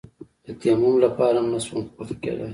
د 0.45 0.47
تيمم 0.61 0.95
لپاره 1.05 1.37
هم 1.41 1.47
نسوم 1.53 1.81
پورته 1.93 2.13
کېداى. 2.21 2.49